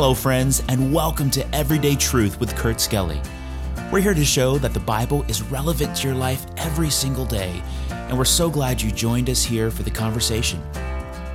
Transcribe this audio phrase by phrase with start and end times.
[0.00, 3.20] Hello, friends, and welcome to Everyday Truth with Kurt Skelly.
[3.90, 7.60] We're here to show that the Bible is relevant to your life every single day,
[7.90, 10.62] and we're so glad you joined us here for the conversation.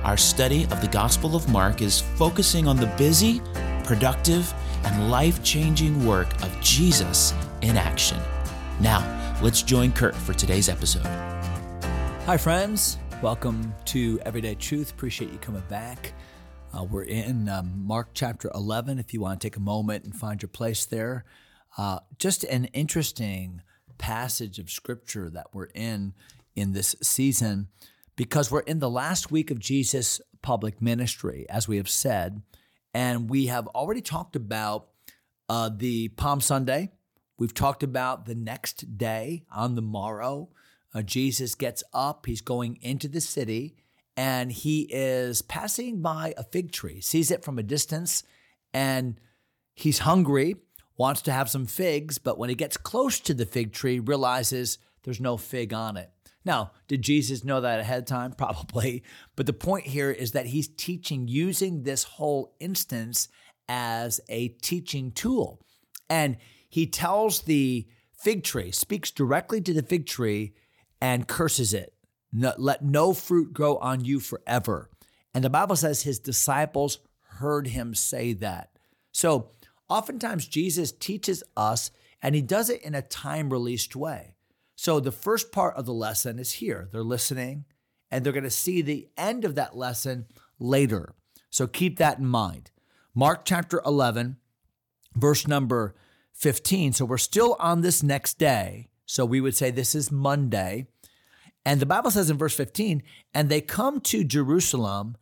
[0.02, 3.42] Our study of the Gospel of Mark is focusing on the busy,
[3.84, 4.50] productive,
[4.84, 8.18] and life changing work of Jesus in action.
[8.80, 9.04] Now,
[9.42, 11.04] let's join Kurt for today's episode.
[12.24, 12.96] Hi, friends.
[13.20, 14.90] Welcome to Everyday Truth.
[14.92, 16.14] Appreciate you coming back.
[16.72, 18.98] Uh, we're in um, Mark chapter 11.
[18.98, 21.24] If you want to take a moment and find your place there,
[21.76, 23.62] uh, just an interesting
[23.98, 26.14] passage of scripture that we're in
[26.56, 27.68] in this season
[28.16, 32.42] because we're in the last week of Jesus' public ministry, as we have said,
[32.92, 34.88] and we have already talked about
[35.48, 36.92] uh, the Palm Sunday.
[37.38, 40.50] We've talked about the next day on the morrow.
[40.94, 43.74] Uh, Jesus gets up, he's going into the city,
[44.16, 48.22] and he is passing by a fig tree, sees it from a distance,
[48.72, 49.20] and
[49.74, 50.56] he's hungry,
[50.96, 54.78] wants to have some figs, but when he gets close to the fig tree, realizes
[55.02, 56.10] there's no fig on it.
[56.44, 58.32] Now, did Jesus know that ahead of time?
[58.36, 59.02] Probably.
[59.36, 63.28] But the point here is that he's teaching using this whole instance
[63.68, 65.60] as a teaching tool.
[66.10, 66.36] And
[66.68, 70.54] he tells the fig tree, speaks directly to the fig tree,
[71.00, 71.93] and curses it.
[72.36, 74.90] No, let no fruit grow on you forever.
[75.32, 76.98] And the Bible says his disciples
[77.38, 78.70] heard him say that.
[79.12, 79.50] So
[79.88, 84.34] oftentimes Jesus teaches us, and he does it in a time released way.
[84.74, 86.88] So the first part of the lesson is here.
[86.90, 87.66] They're listening,
[88.10, 90.26] and they're going to see the end of that lesson
[90.58, 91.14] later.
[91.50, 92.72] So keep that in mind.
[93.14, 94.38] Mark chapter 11,
[95.14, 95.94] verse number
[96.32, 96.94] 15.
[96.94, 98.88] So we're still on this next day.
[99.06, 100.88] So we would say this is Monday.
[101.66, 105.16] And the Bible says in verse 15, and they come to Jerusalem,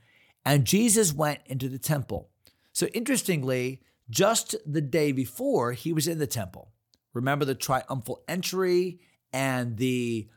[0.44, 2.30] and Jesus went into the temple.
[2.72, 6.72] So interestingly, just the day before, he was in the temple.
[7.14, 9.00] Remember the triumphal entry
[9.32, 10.28] and the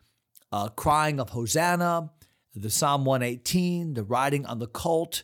[0.51, 2.11] uh, crying of Hosanna,
[2.53, 5.23] the Psalm 118, the riding on the colt.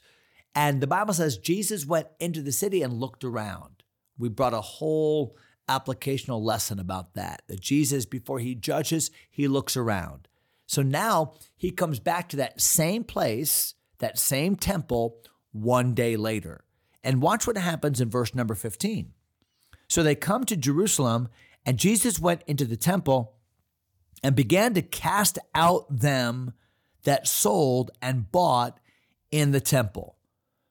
[0.56, 3.84] And the Bible says Jesus went into the city and looked around.
[4.18, 5.38] We brought a whole
[5.70, 7.44] applicational lesson about that.
[7.48, 10.28] That Jesus, before he judges, he looks around.
[10.72, 15.18] So now he comes back to that same place, that same temple,
[15.52, 16.64] one day later.
[17.04, 19.12] And watch what happens in verse number 15.
[19.90, 21.28] So they come to Jerusalem,
[21.66, 23.34] and Jesus went into the temple
[24.24, 26.54] and began to cast out them
[27.04, 28.80] that sold and bought
[29.30, 30.16] in the temple.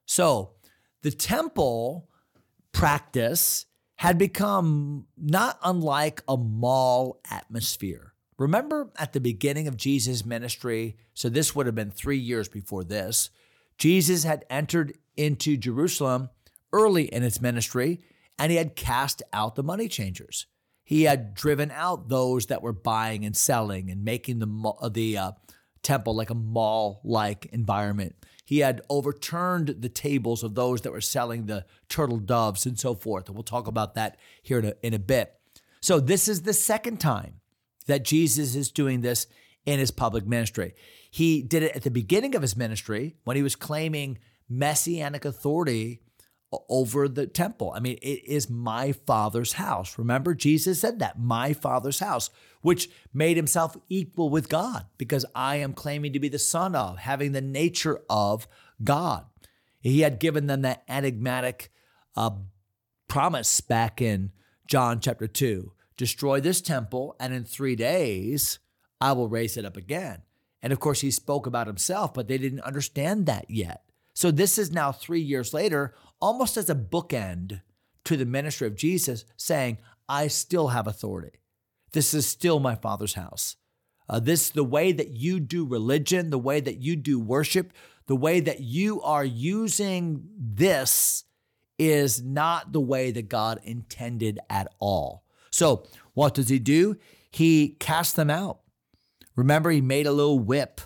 [0.06, 0.52] So
[1.02, 2.08] the temple
[2.72, 8.09] practice had become not unlike a mall atmosphere.
[8.40, 12.82] Remember at the beginning of Jesus' ministry, so this would have been three years before
[12.82, 13.28] this,
[13.76, 16.30] Jesus had entered into Jerusalem
[16.72, 18.00] early in its ministry
[18.38, 20.46] and he had cast out the money changers.
[20.82, 25.32] He had driven out those that were buying and selling and making the, the uh,
[25.82, 28.16] temple like a mall like environment.
[28.46, 32.94] He had overturned the tables of those that were selling the turtle doves and so
[32.94, 33.26] forth.
[33.26, 35.34] And we'll talk about that here in a, in a bit.
[35.82, 37.39] So, this is the second time
[37.90, 39.26] that Jesus is doing this
[39.66, 40.74] in his public ministry.
[41.10, 44.18] He did it at the beginning of his ministry when he was claiming
[44.48, 46.00] messianic authority
[46.68, 47.72] over the temple.
[47.74, 49.98] I mean, it is my father's house.
[49.98, 52.30] Remember, Jesus said that, my father's house,
[52.60, 56.98] which made himself equal with God because I am claiming to be the son of,
[56.98, 58.48] having the nature of
[58.82, 59.26] God.
[59.80, 61.70] He had given them that enigmatic
[62.16, 62.30] uh,
[63.08, 64.32] promise back in
[64.66, 68.58] John chapter 2 destroy this temple, and in three days,
[69.02, 70.22] I will raise it up again.
[70.62, 73.82] And of course, he spoke about himself, but they didn't understand that yet.
[74.14, 77.60] So this is now three years later, almost as a bookend
[78.04, 79.76] to the ministry of Jesus, saying,
[80.08, 81.38] I still have authority.
[81.92, 83.56] This is still my Father's house.
[84.08, 87.74] Uh, this, the way that you do religion, the way that you do worship,
[88.06, 91.24] the way that you are using this
[91.78, 95.24] is not the way that God intended at all.
[95.50, 96.96] So, what does he do?
[97.30, 98.60] He casts them out.
[99.36, 100.80] Remember, he made a little whip,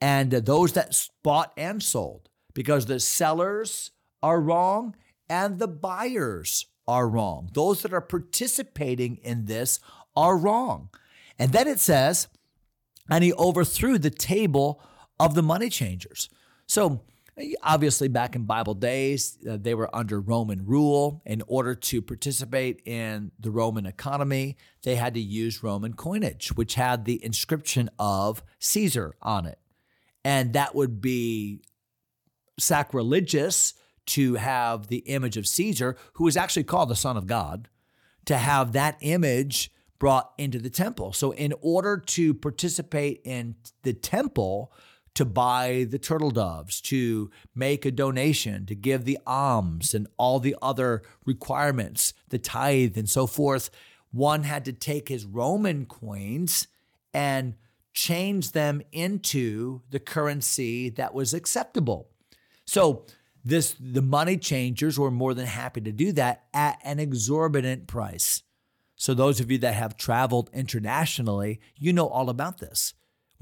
[0.00, 3.90] and those that bought and sold, because the sellers
[4.22, 4.94] are wrong
[5.28, 7.50] and the buyers are wrong.
[7.52, 9.80] Those that are participating in this
[10.16, 10.90] are wrong.
[11.38, 12.28] And then it says,
[13.10, 14.82] and he overthrew the table
[15.18, 16.28] of the money changers.
[16.66, 17.02] So
[17.62, 21.20] Obviously, back in Bible days, uh, they were under Roman rule.
[21.26, 26.74] In order to participate in the Roman economy, they had to use Roman coinage, which
[26.74, 29.58] had the inscription of Caesar on it.
[30.24, 31.62] And that would be
[32.58, 33.74] sacrilegious
[34.06, 37.68] to have the image of Caesar, who was actually called the Son of God,
[38.26, 41.12] to have that image brought into the temple.
[41.12, 44.72] So, in order to participate in the temple,
[45.14, 50.40] to buy the turtle doves, to make a donation, to give the alms and all
[50.40, 53.70] the other requirements, the tithe and so forth,
[54.10, 56.66] one had to take his Roman coins
[57.12, 57.54] and
[57.92, 62.08] change them into the currency that was acceptable.
[62.64, 63.06] So,
[63.44, 68.42] this the money changers were more than happy to do that at an exorbitant price.
[68.96, 72.94] So those of you that have traveled internationally, you know all about this.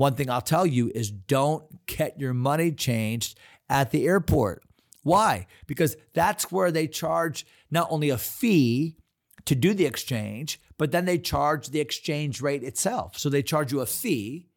[0.02, 3.38] One thing I'll tell you is don't get your money changed
[3.68, 4.64] at the airport.
[5.04, 5.46] Why?
[5.68, 8.96] Because that's where they charge not only a fee
[9.44, 13.16] to do the exchange, but then they charge the exchange rate itself.
[13.16, 14.48] So they charge you a fee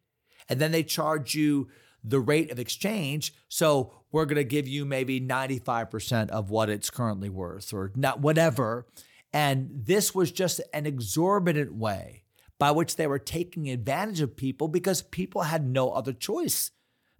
[0.48, 1.68] and then they charge you
[2.02, 3.32] the rate of exchange.
[3.48, 8.18] So we're going to give you maybe 95% of what it's currently worth or not
[8.18, 8.88] whatever.
[9.32, 12.24] And this was just an exorbitant way
[12.58, 16.70] by which they were taking advantage of people because people had no other choice.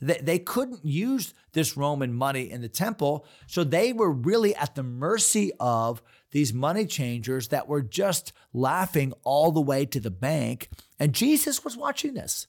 [0.00, 3.26] They, they couldn't use this Roman money in the temple.
[3.46, 6.02] So they were really at the mercy of
[6.32, 10.68] these money changers that were just laughing all the way to the bank.
[10.98, 12.46] And Jesus was watching this.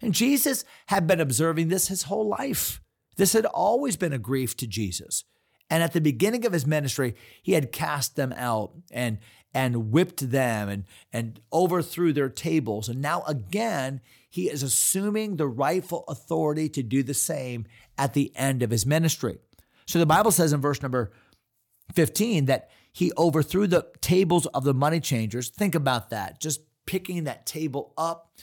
[0.00, 2.80] And Jesus had been observing this his whole life.
[3.16, 5.24] This had always been a grief to Jesus.
[5.68, 9.18] And at the beginning of his ministry, he had cast them out and
[9.56, 12.90] and whipped them and, and overthrew their tables.
[12.90, 17.64] And now again, he is assuming the rightful authority to do the same
[17.96, 19.38] at the end of his ministry.
[19.86, 21.10] So the Bible says in verse number
[21.94, 25.48] 15 that he overthrew the tables of the money changers.
[25.48, 26.38] Think about that.
[26.38, 28.34] Just picking that table up,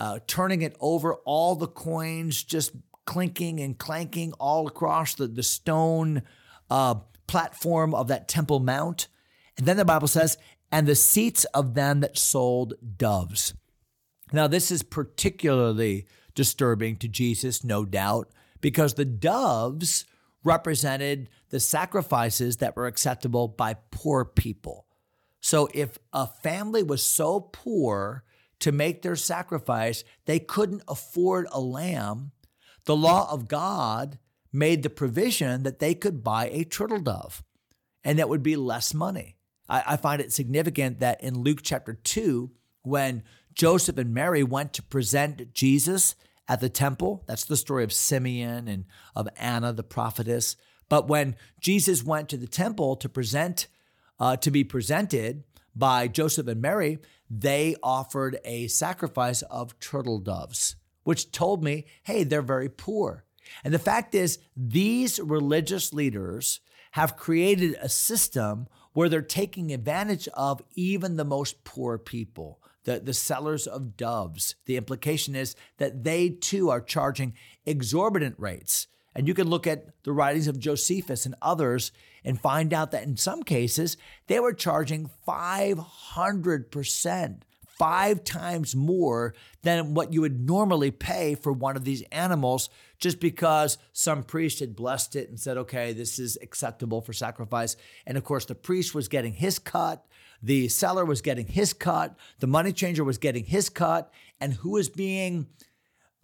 [0.00, 2.72] uh, turning it over, all the coins just
[3.04, 6.22] clinking and clanking all across the, the stone
[6.70, 6.94] uh,
[7.26, 9.08] platform of that Temple Mount.
[9.56, 10.36] And then the Bible says,
[10.74, 13.54] and the seats of them that sold doves.
[14.32, 16.04] Now, this is particularly
[16.34, 20.04] disturbing to Jesus, no doubt, because the doves
[20.42, 24.88] represented the sacrifices that were acceptable by poor people.
[25.40, 28.24] So, if a family was so poor
[28.58, 32.32] to make their sacrifice, they couldn't afford a lamb,
[32.84, 34.18] the law of God
[34.52, 37.44] made the provision that they could buy a turtle dove,
[38.02, 39.36] and that would be less money.
[39.68, 42.50] I, I find it significant that in Luke chapter 2,
[42.82, 43.22] when
[43.54, 46.14] Joseph and Mary went to present Jesus
[46.48, 48.84] at the temple, that's the story of Simeon and
[49.14, 50.56] of Anna, the prophetess.
[50.88, 53.68] But when Jesus went to the temple to present,
[54.20, 55.44] uh, to be presented
[55.74, 56.98] by Joseph and Mary,
[57.30, 63.24] they offered a sacrifice of turtle doves, which told me, hey, they're very poor.
[63.62, 66.60] And the fact is, these religious leaders
[66.92, 73.00] have created a system where they're taking advantage of even the most poor people, the,
[73.00, 74.54] the sellers of doves.
[74.64, 77.34] The implication is that they too are charging
[77.66, 78.86] exorbitant rates.
[79.14, 81.92] And you can look at the writings of Josephus and others
[82.24, 87.40] and find out that in some cases, they were charging 500%
[87.78, 92.68] five times more than what you would normally pay for one of these animals
[92.98, 97.76] just because some priest had blessed it and said, okay, this is acceptable for sacrifice.
[98.06, 100.06] And of course, the priest was getting his cut,
[100.42, 104.76] the seller was getting his cut, the money changer was getting his cut, and who
[104.76, 105.48] is being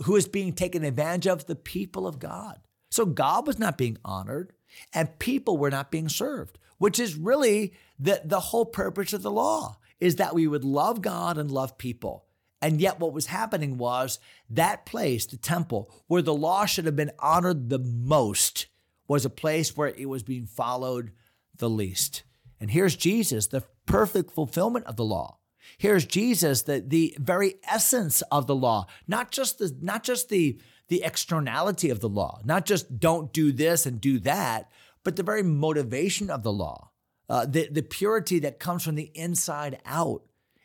[0.05, 1.47] who is being taken advantage of?
[1.47, 2.59] The people of God.
[2.91, 4.53] So God was not being honored
[4.95, 9.31] and people were not being served, which is really the, the whole purpose of the
[9.31, 12.27] law is that we would love God and love people.
[12.63, 14.19] And yet, what was happening was
[14.51, 18.67] that place, the temple, where the law should have been honored the most,
[19.09, 21.13] was a place where it was being followed
[21.57, 22.23] the least.
[22.61, 25.39] And here's Jesus, the perfect fulfillment of the law.
[25.79, 30.61] Here's Jesus, the, the very essence of the law, not just the not just the,
[30.89, 34.71] the externality of the law, not just don't do this and do that,
[35.05, 36.90] but the very motivation of the law
[37.31, 40.23] uh, the, the purity that comes from the inside out.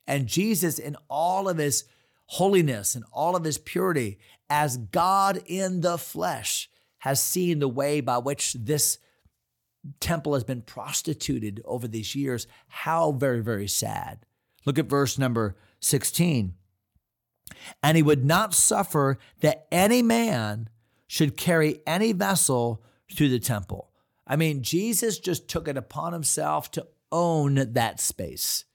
[0.07, 1.85] And Jesus, in all of his
[2.25, 4.17] holiness and all of his purity,
[4.49, 6.69] as God in the flesh,
[6.99, 8.97] has seen the way by which this
[9.99, 12.47] temple has been prostituted over these years.
[12.67, 14.25] How very, very sad.
[14.65, 16.55] Look at verse number 16.
[17.83, 20.69] And he would not suffer that any man
[21.05, 23.91] should carry any vessel through the temple.
[24.27, 28.65] I mean, Jesus just took it upon himself to own that space.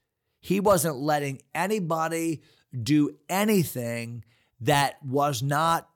[0.40, 2.42] He wasn't letting anybody
[2.83, 4.25] do anything
[4.61, 5.88] that was not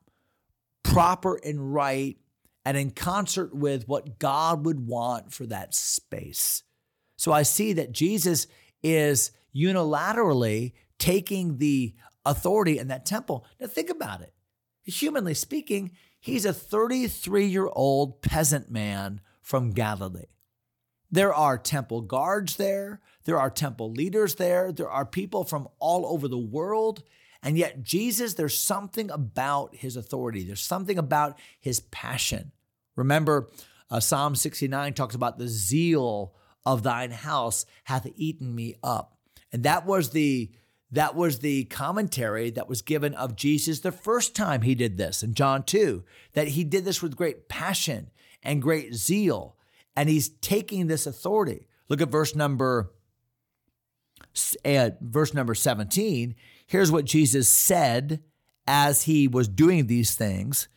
[0.83, 2.19] proper and right
[2.65, 6.63] and in concert with what God would want for that space.
[7.17, 8.47] So I see that Jesus
[8.83, 11.95] is unilaterally taking the
[12.25, 13.47] authority in that temple.
[13.61, 14.33] Now, think about it.
[14.85, 20.25] Humanly speaking, he's a 33 year old peasant man from Galilee.
[21.11, 26.07] There are temple guards there, there are temple leaders there, there are people from all
[26.07, 27.05] over the world.
[27.43, 32.53] And yet, Jesus, there's something about his authority, there's something about his passion.
[32.97, 33.51] Remember,
[33.91, 36.35] uh, Psalm 69 talks about the zeal
[36.65, 39.19] of thine house hath eaten me up.
[39.53, 40.51] And that was the
[40.91, 45.25] that was the commentary that was given of Jesus the first time he did this
[45.25, 48.11] in John 2, that he did this with great passion
[48.45, 49.57] and great zeal.
[49.97, 51.67] And he's taking this authority.
[51.89, 52.93] Look at verse number
[54.65, 56.35] uh, verse number 17.
[56.67, 58.23] Here's what Jesus said
[58.67, 60.69] as he was doing these things.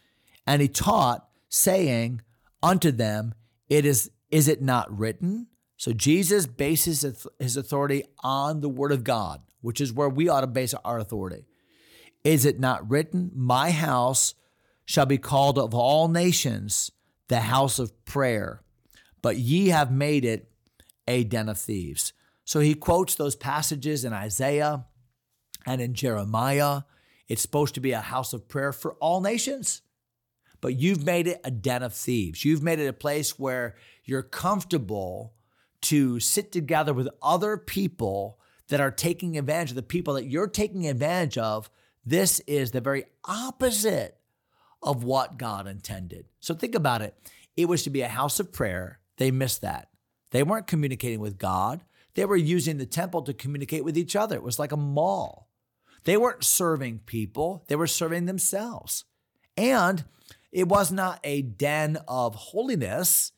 [0.45, 2.21] And he taught, saying
[2.61, 3.33] unto them,
[3.69, 5.47] It is, is it not written?
[5.77, 7.05] So Jesus bases
[7.39, 10.99] his authority on the word of God, which is where we ought to base our
[10.99, 11.45] authority.
[12.23, 14.33] Is it not written, My house
[14.85, 16.91] shall be called of all nations
[17.27, 18.61] the house of prayer,
[19.21, 20.51] but ye have made it
[21.07, 22.13] a den of thieves.
[22.45, 24.85] So he quotes those passages in Isaiah
[25.65, 26.83] and in Jeremiah.
[27.27, 29.81] It's supposed to be a house of prayer for all nations,
[30.61, 32.45] but you've made it a den of thieves.
[32.45, 35.33] You've made it a place where you're comfortable
[35.81, 40.47] to sit together with other people that are taking advantage of the people that you're
[40.47, 41.69] taking advantage of.
[42.05, 44.16] This is the very opposite
[44.81, 46.25] of what God intended.
[46.39, 47.15] So think about it.
[47.55, 48.99] It was to be a house of prayer.
[49.17, 49.89] They missed that.
[50.31, 51.83] They weren't communicating with God.
[52.15, 54.35] They were using the temple to communicate with each other.
[54.35, 55.49] It was like a mall.
[56.03, 59.03] They weren't serving people, they were serving themselves.
[59.57, 60.05] And
[60.51, 63.33] it was not a den of holiness,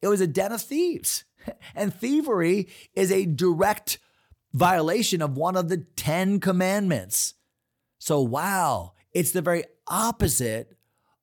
[0.00, 1.24] it was a den of thieves.
[1.74, 3.98] And thievery is a direct
[4.54, 7.34] violation of one of the 10 commandments.
[7.98, 10.74] So, wow, it's the very opposite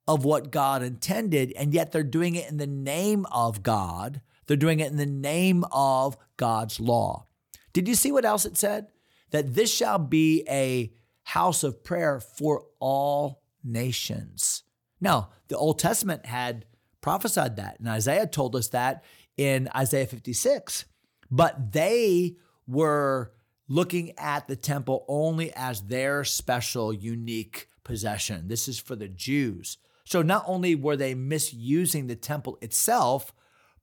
[0.08, 1.54] of what God intended.
[1.54, 5.06] And yet they're doing it in the name of God, they're doing it in the
[5.06, 7.28] name of God's law.
[7.74, 8.88] Did you see what else it said?
[9.30, 10.92] That this shall be a
[11.24, 14.64] house of prayer for all nations.
[15.00, 16.66] Now, the Old Testament had
[17.00, 19.04] prophesied that, and Isaiah told us that
[19.38, 20.86] in Isaiah 56.
[21.30, 22.36] But they
[22.68, 23.32] were
[23.68, 28.50] looking at the temple only as their special, unique possession.
[28.50, 29.78] This is for the Jews.
[30.12, 33.34] So not only were they misusing the temple itself,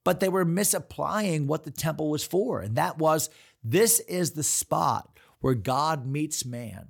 [0.05, 2.61] but they were misapplying what the temple was for.
[2.61, 3.31] And that was
[3.65, 6.89] this is the spot where God meets man.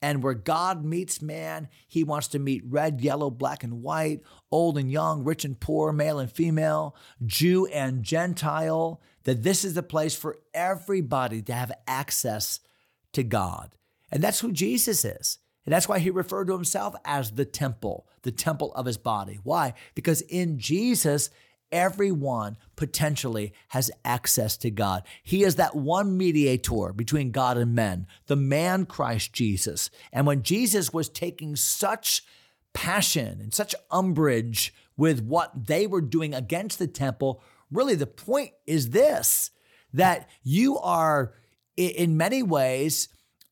[0.00, 4.78] And where God meets man, he wants to meet red, yellow, black, and white, old
[4.78, 9.82] and young, rich and poor, male and female, Jew and Gentile, that this is the
[9.82, 12.60] place for everybody to have access
[13.12, 13.76] to God.
[14.10, 15.40] And that's who Jesus is.
[15.64, 19.38] And that's why he referred to himself as the temple, the temple of his body.
[19.42, 19.74] Why?
[19.94, 21.30] Because in Jesus,
[21.70, 25.02] everyone potentially has access to God.
[25.22, 29.90] He is that one mediator between God and men, the man Christ Jesus.
[30.12, 32.24] And when Jesus was taking such
[32.72, 38.52] passion and such umbrage with what they were doing against the temple, really the point
[38.66, 39.50] is this
[39.94, 41.32] that you are,
[41.76, 43.08] in many ways,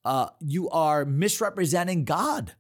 [0.07, 2.55] uh, you are misrepresenting God.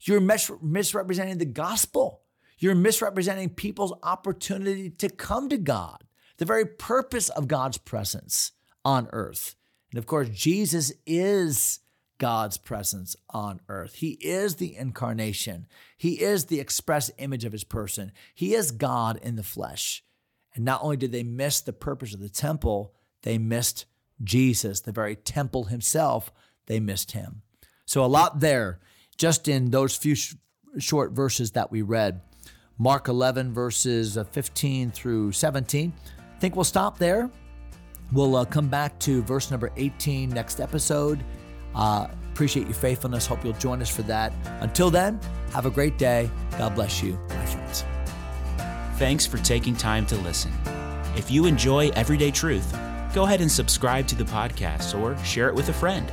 [0.00, 2.22] You're mis- misrepresenting the gospel.
[2.58, 6.04] You're misrepresenting people's opportunity to come to God,
[6.36, 8.52] the very purpose of God's presence
[8.84, 9.56] on earth.
[9.90, 11.80] And of course, Jesus is
[12.18, 13.96] God's presence on earth.
[13.96, 18.12] He is the incarnation, He is the express image of His person.
[18.34, 20.04] He is God in the flesh.
[20.54, 23.86] And not only did they miss the purpose of the temple, they missed
[24.22, 26.30] Jesus, the very temple Himself,
[26.66, 27.42] they missed Him.
[27.86, 28.80] So, a lot there
[29.16, 30.34] just in those few sh-
[30.78, 32.20] short verses that we read.
[32.78, 35.92] Mark 11, verses uh, 15 through 17.
[36.18, 37.30] I think we'll stop there.
[38.12, 41.24] We'll uh, come back to verse number 18 next episode.
[41.74, 43.26] Uh, appreciate your faithfulness.
[43.26, 44.32] Hope you'll join us for that.
[44.60, 45.20] Until then,
[45.52, 46.30] have a great day.
[46.58, 47.84] God bless you, my friends.
[48.98, 50.52] Thanks for taking time to listen.
[51.16, 52.72] If you enjoy Everyday Truth,
[53.14, 56.12] go ahead and subscribe to the podcast or share it with a friend.